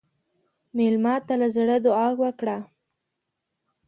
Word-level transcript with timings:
مېلمه 0.77 1.15
ته 1.27 1.33
له 1.41 1.47
زړه 1.55 1.75
دعا 1.85 2.07
وکړه. 2.21 2.57